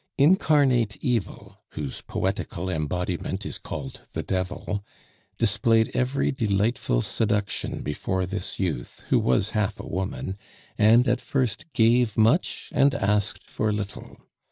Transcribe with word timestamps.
Incarnate 0.17 0.97
evil, 0.97 1.59
whose 1.73 2.01
poetical 2.01 2.71
embodiment 2.71 3.45
is 3.45 3.59
called 3.59 4.01
the 4.13 4.23
Devil, 4.23 4.83
displayed 5.37 5.91
every 5.93 6.31
delightful 6.31 7.03
seduction 7.03 7.83
before 7.83 8.25
this 8.25 8.59
youth, 8.59 9.03
who 9.09 9.19
was 9.19 9.51
half 9.51 9.79
a 9.79 9.85
woman, 9.85 10.37
and 10.75 11.07
at 11.07 11.21
first 11.21 11.71
gave 11.73 12.17
much 12.17 12.69
and 12.73 12.95
asked 12.95 13.47
for 13.47 13.71
little. 13.71 14.17